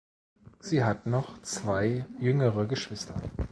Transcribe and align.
Sie 0.59 0.83
hat 0.83 1.05
noch 1.05 1.39
zwei 1.43 2.07
jüngere 2.19 2.65
Geschwister. 2.65 3.21